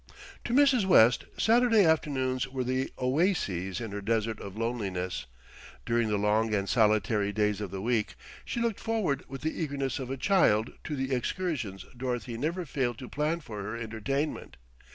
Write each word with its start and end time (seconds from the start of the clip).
To 0.45 0.53
Mrs. 0.53 0.83
West, 0.85 1.25
Saturday 1.37 1.85
afternoons 1.85 2.47
were 2.47 2.63
the 2.63 2.91
oases 2.97 3.79
in 3.79 3.91
her 3.91 4.01
desert 4.01 4.39
of 4.39 4.57
loneliness. 4.57 5.27
During 5.85 6.07
the 6.07 6.17
long 6.17 6.55
and 6.55 6.67
solitary 6.67 7.31
days 7.31 7.61
of 7.61 7.69
the 7.69 7.83
week, 7.83 8.15
she 8.43 8.59
looked 8.59 8.79
forward 8.79 9.23
with 9.27 9.41
the 9.41 9.53
eagerness 9.61 9.99
of 9.99 10.09
a 10.09 10.17
child 10.17 10.73
to 10.85 10.95
the 10.95 11.13
excursions 11.13 11.85
Dorothy 11.95 12.35
never 12.35 12.65
failed 12.65 12.97
to 12.97 13.07
plan 13.09 13.41
for 13.41 13.61
her 13.61 13.75
entertainment. 13.77 14.57